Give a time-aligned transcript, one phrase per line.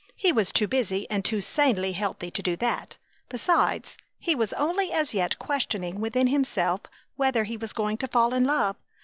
[0.15, 2.97] He was too busy and too sanely healthy to do that.
[3.29, 6.81] Besides, he was only as yet questioning within himself
[7.17, 8.77] whether he was going to fall in love.